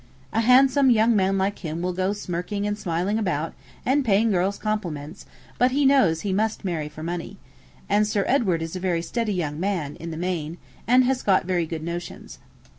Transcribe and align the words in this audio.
A 0.33 0.41
handsome 0.41 0.89
young 0.89 1.15
man 1.15 1.37
like 1.37 1.59
him 1.59 1.83
will 1.83 1.93
go 1.93 2.11
smirking 2.11 2.65
and 2.65 2.75
smiling 2.75 3.19
about, 3.19 3.53
and 3.85 4.03
paying 4.03 4.31
girls 4.31 4.57
compliments, 4.57 5.27
but 5.59 5.69
he 5.69 5.85
knows 5.85 6.21
he 6.21 6.33
must 6.33 6.65
marry 6.65 6.89
for 6.89 7.03
money. 7.03 7.37
And 7.87 8.07
Sir 8.07 8.25
Edward 8.27 8.63
is 8.63 8.75
a 8.75 8.79
very 8.79 9.03
steady 9.03 9.33
young 9.35 9.59
man, 9.59 9.95
in 9.97 10.09
the 10.09 10.17
main, 10.17 10.57
and 10.87 11.03
has 11.03 11.21
got 11.21 11.45
very 11.45 11.67
good 11.67 11.83
notions.' 11.83 12.39